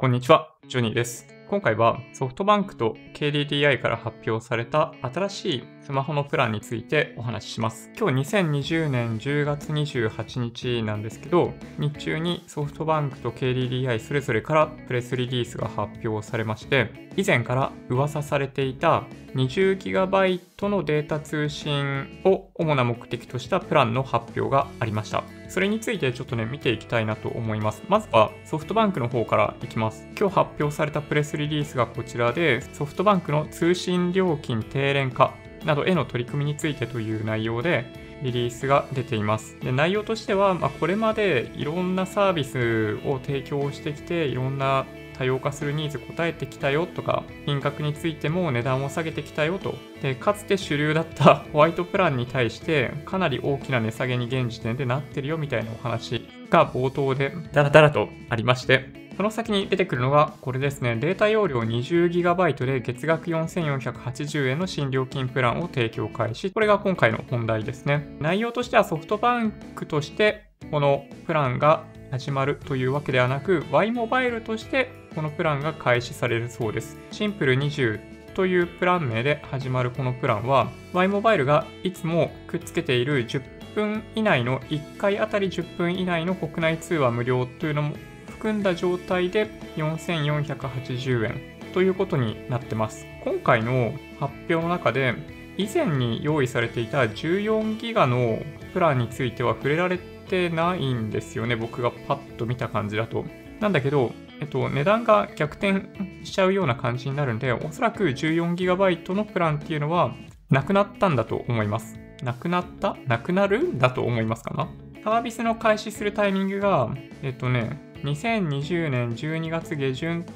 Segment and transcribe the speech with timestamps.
[0.00, 1.26] こんにちは、ジョニーです。
[1.50, 7.90] 今回はソフトバンクと KDDI から発表された新しいスマホのプランについてお話しします。
[7.98, 19.02] 今日2020年10月28日なんですけど、日中にソフトバンクと KDDI それぞれからプレスリリースが発表されまして、以前から噂されていた
[19.34, 25.22] 20GB とのデータ通信を主な目的としたプランの発表がありました。
[25.48, 27.84] それについてちょっとね、見ていきたいなと思います。
[27.88, 30.08] まずはソフトバンクの方からいきます。
[30.18, 35.32] 今日発表されたプレスリリースがこちらで、ソフトバンクの通信料金低廉化
[35.64, 39.60] などへの取り組みについてという内容で、リリースが出ています。
[39.60, 44.86] で内容としては、まあ、これまでいろんなサービスを提供してきて、いろんな
[45.18, 49.74] 多様化するニーズ答えてきたよとか、金額についても値段を下げてきたよと。
[50.00, 60.94] で、かつて主流だった ホワイトプランに対して、かなり大きな値下げに現時点でなってるよみたいなお話が冒頭でダラダラとありまして、その先に出てくるのがこれですね。
[60.94, 66.52] データ容量 20GB で月額4480円の新料金プランを提供開始。
[66.52, 68.16] これが今回の本題ですね。
[68.20, 76.96] 内容としてはソフトバンクとしてこのプランが始まるというわけではなく、Y モバイルとしてこのプランが開始されるそうです。
[77.10, 77.98] シンプル20
[78.34, 83.42] というプラン名で始まるこのプランは、Y モバイルがいつもくっつけている10
[83.74, 87.96] 分以内の1回あたり10分以内の国内通話無料というのも
[88.28, 91.40] 含んだ状態で4480円
[91.74, 93.04] ということになってます。
[93.24, 95.14] 今回の発表の中で
[95.56, 98.38] 以前に用意されていた14ギガの
[98.72, 101.56] プランについては触れられてないんですよね。
[101.56, 103.24] 僕がパッと見た感じだと。
[103.58, 110.14] なんだけど、えっと、値段が逆転しちゃうような感じになるんで、おそらく 14GB のプランっていうのは
[110.50, 111.98] なくなったんだと思います。
[112.22, 112.96] なくなった？
[113.06, 113.78] なくなる？
[113.78, 114.68] だと思いますかな？
[115.04, 120.26] サービスの開始するタイミングが、えっとね、2020年12月下旬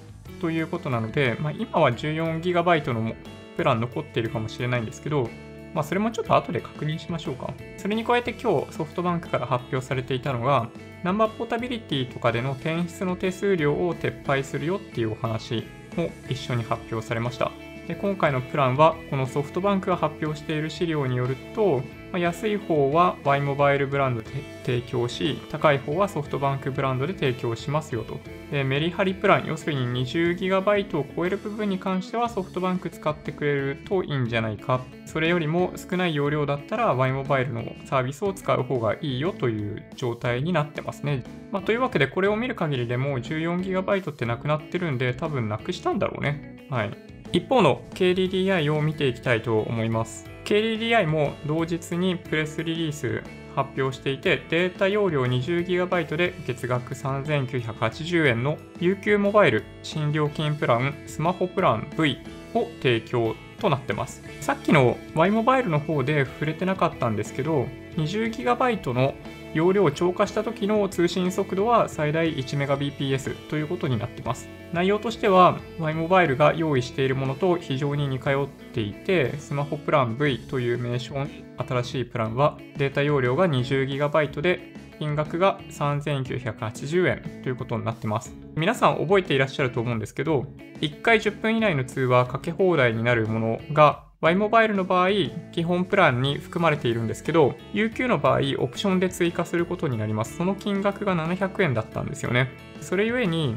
[0.41, 3.15] ということなので、まあ、今は 14GB の
[3.57, 5.29] プラン残っているかもしれないんですけど、
[5.75, 7.53] まあ、それもちょっと後で確認しましょうか。
[7.77, 10.69] それに加えて今日ソフトバンクから発表されていたのが、
[11.03, 15.65] ナンバーポータビリティとかでの転出の手数料を撤廃するよっていうお話
[15.97, 17.51] も一緒に発表されました。
[17.89, 24.31] で今回のプランは、このソフトバンクが発表している資料によると、まあ、安い方は Y モバイルブランドで
[24.65, 28.21] 提供し、高い方はソフトバンクブランドで提供しますよと。
[28.51, 34.83] でメリハリプラン、要するに 20GB を超える部分に関してはソフトバンク使ってくれるといいんじゃないか。
[35.07, 41.25] それよりも少ない容量だったら Y モバイルのサービスを使う方がいいよという状態になってますね。
[41.51, 46.67] まあ、というわけでこれを見る限りでも 14GB ってなくなってるんで多分なくしたんだろうね。
[46.69, 47.12] はい。
[47.33, 50.27] 一方の KDDI を見ていきたいと思います。
[50.45, 53.23] KDDI も同日にプレスリリース
[53.57, 62.19] 発表していて、データ容量 20GB で月額3980円の UQ モバイル新料金プランスマホプラン V
[62.55, 64.23] を提供となってます。
[64.43, 67.67] さっきの Y モバイルの方で触れてなかったんですけど、
[67.97, 69.15] 20GB の
[69.55, 74.49] 容量を超過した時の通信速度は最大 1Mbps ということになっています。
[74.73, 81.15] 内容としては Y モバイルが用意しているものと非常に似通っていて、スマホプラン V という名称
[81.59, 88.35] 新しいプランはデータ容量が 20GB で金額が3980円ということになってます。
[88.55, 90.47] 皆さん覚えていらっしゃると思うんですけど、
[90.81, 95.09] 1回10分以内の通話かけ放題になるものが Y モバイルの場合、
[95.51, 100.37] 基本プランに含まれているんですけど、UQ の場合、オプションで追加することになります。
[100.37, 102.49] その金額が700円だったんですよね。
[102.81, 103.57] それゆえに、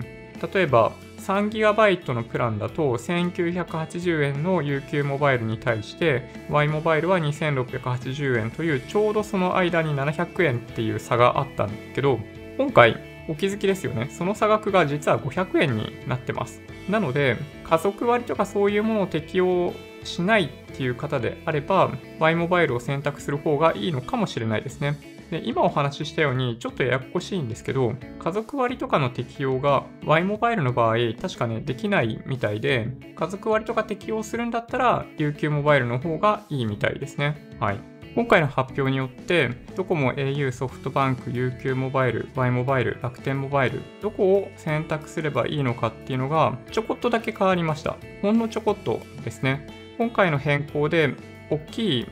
[0.51, 12.19] 例えば 3GB のプランだと1980円の UQ モバイルに対して Y モバイルは2680円というちょうどその間に700円っていう差があったんだけど、
[12.57, 12.97] 今回
[13.27, 14.07] お気づきですよね。
[14.09, 16.59] その差額が実は500円になってます。
[16.89, 25.15] なので、家族割とかそういうものを適用しないっていう方であれば、Y モバイルを選択する方がいいのかもしれないですね。
[25.31, 37.57] で今お話ししたようにちょっとややこしいんですけど家族割とかの適用が Y モバイルの場合確かねできないみたいで家族割とか適用するんだったら UQ モバイルの方がいいみたいですね。
[37.59, 37.79] はい。
[38.15, 47.97] 今回の発表によってドコモ au ソフトバンク UQ モバイル Y モバイル楽天モバイルどこを選択すればいいのかっていうのがちょこっとだけ変わりました。
[48.21, 49.84] ほんのちょこっとですね。
[49.97, 51.13] 今回の変更で
[51.49, 52.07] 大きい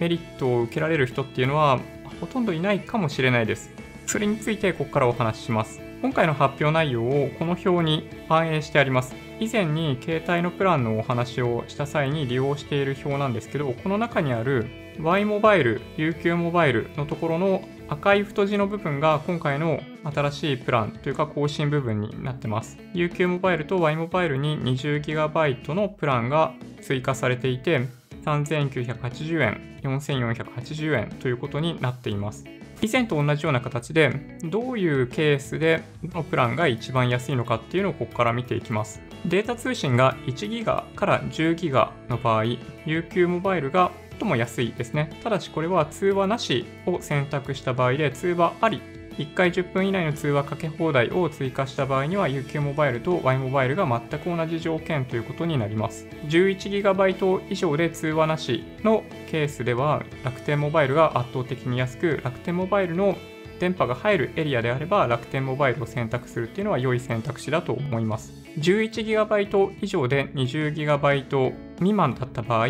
[0.00, 1.78] メリットを受けられる人っていうのは
[2.20, 3.70] ほとんどいないかもしれないです。
[4.06, 5.80] それについてここからお話しします。
[6.02, 9.14] 今回の発表内容をこの表に反映してあります。
[9.38, 14.66] 以前に携帯のプランのお話をした際に利用している表なんですけど、この中にある
[15.00, 22.76] Y モバイル、UQ モバイルのところの赤い太字の部分が今回の新しいプランというか更新部分になってます。
[22.94, 26.52] UQ モバイルと Y モバイルに 20GB のプランが
[26.82, 27.88] 追加されていて、
[28.26, 32.44] 3980円、4480円ということになっています。
[32.82, 39.00] 以前と同じような形で、どういうケースでのプランが一番安いのかっていうのをここから見ていきます。
[39.24, 42.44] データ通信が1ギガから10ギガの場合、
[42.84, 45.10] UQ モバイルが最も安いですね。
[45.22, 48.80] ただしこれは通話なしを選択した場合で、通話あり
[49.18, 56.06] 1回10分以内の通話かけ放題を追加した場合には UQ モバイルと Y モバイルが全く同じ条件ということになります。
[56.28, 63.16] 11GB 以上で通話なしのケースでは楽天モバイルが圧倒的に安く楽天モバイルの
[63.58, 68.32] 電波が入るエリアであれば楽天モバイルを選択するっていうのは良い選択肢だと思います。
[68.58, 72.68] 11GB 以上で 20GB 未満だった場合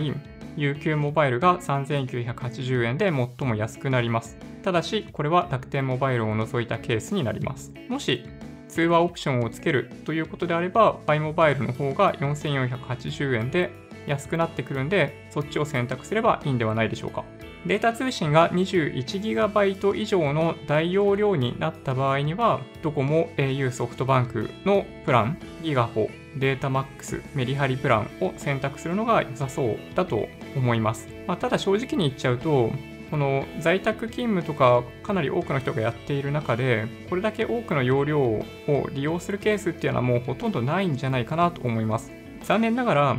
[0.59, 4.37] UQ モバイルが3980円で最も安くなります。
[4.63, 7.73] ただし、これは楽天モバイルを除いたケースになります。
[7.89, 8.25] もし、
[8.69, 13.71] 通話オプションをつけるということであれば、Y モバイルの方が4480円で
[14.07, 17.25] 安くなってくるんで、そっちを選択すればいいんではないでしょうか。
[17.67, 31.09] データ通信が 21GB 以上の大容量になった場合には、ドコモ、au、ソフトバンクのプラン、ギガホ、データマックス、メリハリプランを選択するのが良さそうだと思います。
[31.27, 32.71] まあ、ただ正直に言っちゃうと、
[33.11, 38.45] この在宅勤務とかかなり多くの人がやっている中でこれだけ多くの容量を
[38.93, 42.13] 利用するケースっていうのはもうほとんどないんじゃないかなと思います
[42.43, 43.17] 残念ながら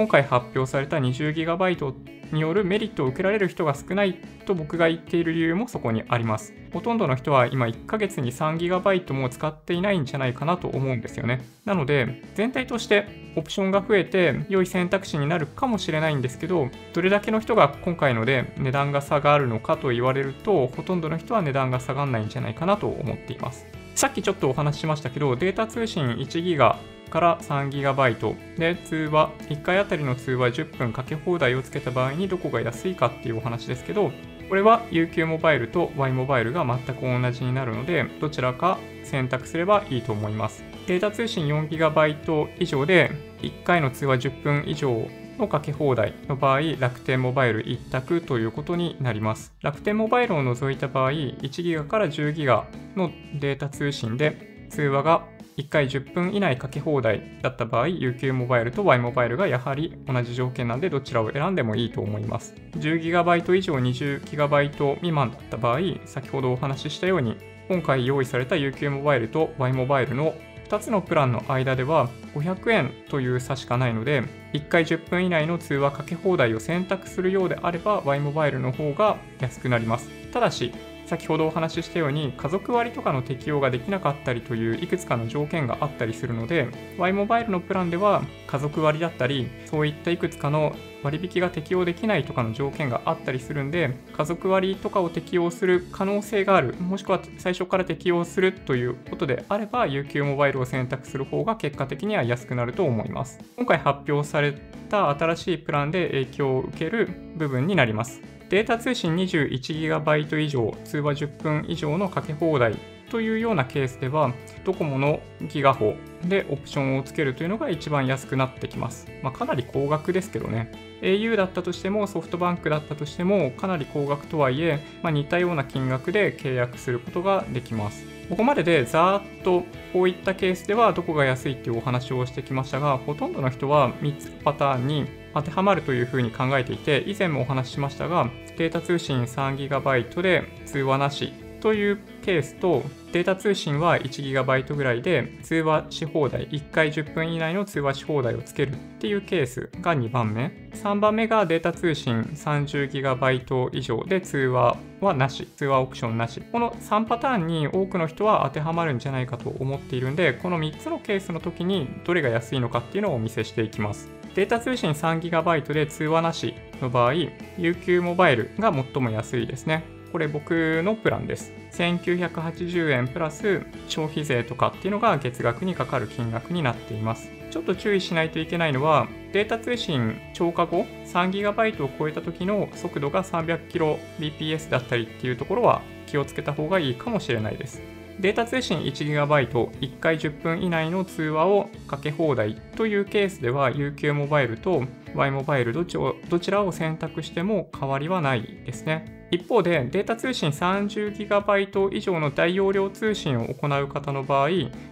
[0.00, 4.14] 今回発表された 20GB によるメリットを受けられる人が少ない
[4.46, 6.54] と僕が言っている理由もそこにあります。
[6.72, 11.44] ほとんどの人は今1ヶ月に 3GB も使っていないんじゃないかなと思うんですよね。
[11.66, 23.66] なので全体としてオプションが増えて良い選択肢になるかもしれないんですけどどれだけの人が今回ので値段が下がるのかと言われるとほとんどの人は値段が下がらないんじゃないかなと思っています。
[23.94, 26.78] さっきちょっとお話ししましたけどデータ通信1ギガ
[27.10, 29.30] から 3GB で通話。
[29.48, 34.12] 1回あたりの通話10分かけ放題をつけた場合にどこが安いかっていうお話ですけど
[34.48, 40.64] これは UQ モバイルと Y モバイルが全く同じになるのでどちらか選択すればいいと思います。
[40.86, 43.12] データ通信 4GB 以上で
[43.42, 45.06] 1回の通話10分以上
[45.38, 49.54] のかけ放題の場合、楽天モバイル一択ということになります。
[49.62, 52.66] 楽天モバイルを除いた場合、1ギガから10ギガ
[52.96, 55.24] のデータ通信で通話が
[55.56, 62.54] 1回10分以内かけ放題だった場合、UQ モバイルと Y モバイルがやはり同じ条件なんでどちらを選んでもいいと思います。
[62.76, 67.36] 10GB 以上 20GB 未満だった場合、先ほどお話ししたように、
[67.68, 70.34] 今回用意された UQ モバイルと Y モバイルの
[70.68, 80.08] 2つのプランの間では500円という差しかないので、1回10分以内の通話かけ放題を選択するようであれば Y モバイルの方が安くなります。
[80.32, 80.72] ただし、
[81.10, 86.68] 先ほどお話ししたように家族割とかの適用ができなかったりといういくつかの条件があったりするので
[86.98, 90.72] Y モバイルのプランでは家族割だったりそういったいくつかの
[91.02, 103.40] 割引が適用できないとかの条件があったりするんで家族割とかを適用する可能性があるもしくは最初から適用するということであれば UQ モバイルを選択する方が結果的には安くなると思います。
[103.56, 104.52] 今回発表され
[104.88, 108.39] た新しいプランで影響を受ける部分になります。
[108.50, 112.74] データ通信 21GB 以上、通話10分以上のかけ放題
[113.08, 115.94] というようなケースでは、ドコモのギガ法
[116.24, 119.06] でオプションをつけるというのが一番安くなってきます。
[119.22, 120.72] まあ、かなり高額ですけどね。
[121.00, 128.04] au だったとしても、ソフトバンクだったとしても、かなり高額とはいえ、まあ、似たような金額で契約することができます。
[128.30, 150.70] ここまででざーっとこういったケースではどこが安いっていうお話をしてきましたが、ほとんどの人は3つパターンに当てはまるというふうに考えていて、以前もお話ししましたが、データ通信 3GB で通話なしというケースと、データ通信は 1GB ぐらいで通話し放題、1回10分以内の通話し放題をつけるっていうケースが2番目。
[150.74, 156.42] 3番目がデータ通信 30GB 以上で通話はなし、通話オプションなし。
[156.52, 164.10] この3パターンに多くの人は当てはまるんじゃないかと思っているんで、この3つのケースの時にどれが安いのかっていうのをお見せしていきます。
[164.34, 167.12] データ通信 3GB で通話なしの場合、
[167.58, 169.84] UQ モバイルが最も安いですね。
[170.12, 171.52] これ僕のプランです。
[171.72, 177.30] 1980円プラス消費税とかっていうのが月額にかかる金額になっています。
[177.50, 187.80] ちょっと注意しないといけないのは、データ通信超過後 3GB を超えた時の速度が 300kbps だったりっていうところは気をつけた方がいいかもしれないです。
[188.18, 194.82] データ通信 1GB、1回10分以内の通話をかけ放題というケースでは UQ モバイルと
[195.14, 199.19] Y モバイルどちらを選択しても変わりはないですね。
[199.30, 204.48] 一方でデータ通信 30GB 以上の大容量通信を行う方の場合、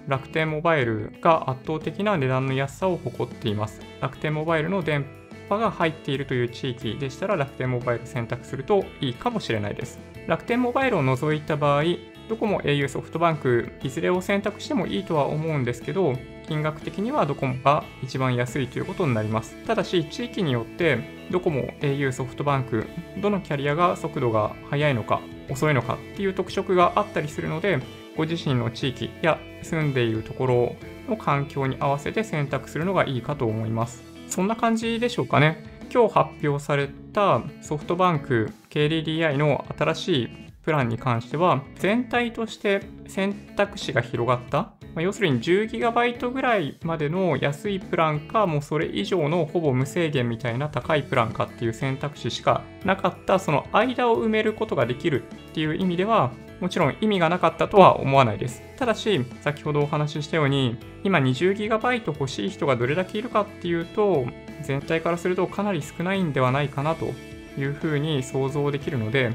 [0.06, 3.80] 楽天モバイルが圧倒的な値段の安さを誇っています。
[4.00, 5.04] 楽天モバイルの電
[5.48, 9.98] 波が入っているという地域でしたら楽天モバイル選択するといいかもしれないです。
[10.28, 11.82] 楽天モバイルを除いた場合、
[12.28, 16.14] どこも au ソフトバンクいずれを選択してもいいとは思うんですけど
[16.48, 22.86] 金額的にはドコモが一番安いということになりますただし地域によってドコモ au ソフトバンク
[23.20, 27.80] どのキャリアが速度が速いのか遅いのかっていう特色があったりするので
[28.16, 30.76] ご自身の地域や住んでいるところ
[31.08, 44.77] の環境に合わせて選択するのがいいかと思いますそんな感じでしょうかね今日発表されたソフトバンク KDDI の新しいプランに関しては、全体として選択肢が広がった。
[44.98, 58.60] まあ、要するに 10GB ぐらいまでの安いプランか、もうそれ以上のほぼ無制限みたいな高いプランかっていう選択肢しかなかった、その間を埋めることができるっていう意味では、もちろん意味がなかったとは思わないです。
[58.76, 64.26] ただし、先ほどお話ししたように、今 20GB 欲しい人がどれだけいるかっていうと、
[64.62, 67.12] 全体からするとかなり少ないんではないかなと
[67.56, 69.30] いうふうに想像できるので、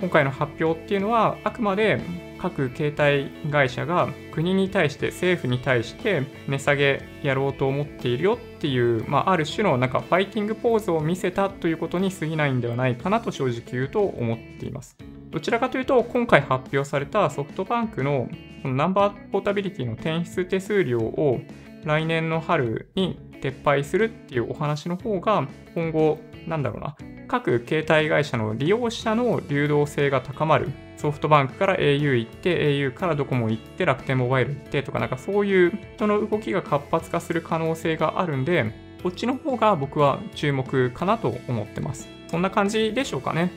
[0.00, 2.00] 今回の発表っていうのはあくまで
[2.38, 14.96] 各携帯会社が国に対して政府に対して値下げやろうと思っているよっていう、まあ、ある種のなんかファイティングポーズを見せたということに過ぎないんではないかなと正直言うと思っています。
[15.30, 18.28] どちらかというと今回発表されたソフトバンクの
[18.62, 21.40] このナンバーポータビリティの転出手数料を
[21.84, 30.70] 来年の春に撤廃するっていうお話の方が今後なんだろうな各携帯会社の利用者の流動性が高まる。
[30.96, 42.08] ソフトバンクから au 行って、au からドコモ行って、楽天モバイル行ってとか、なんかそういう人の動きが活発化する可能性があるんで、こっちの方が僕は注目かなと思ってます。
[42.28, 43.50] そんな感じでしょうかね。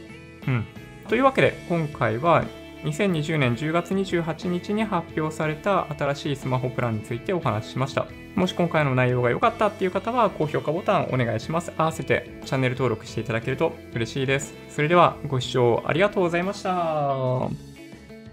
[0.47, 0.65] うん。
[1.07, 2.43] というわけで、今回は
[2.83, 8.05] 2020年10月28日に発表された新しいスマホプランについてお話ししました。
[8.35, 11.73] もし今回の内容が良かったっていう方は高評価ボタンお願いします。
[11.77, 14.53] 合わせてチャンネル登録していただけると嬉しいです。
[14.69, 16.69] それではご視聴ありがとうございました。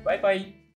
[0.04, 0.55] バイバイ。